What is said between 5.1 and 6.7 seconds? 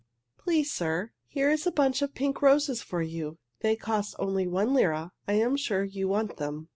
I am sure you want them."